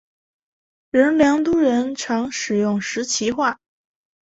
[0.89, 3.59] 仁良都人常使用石岐话。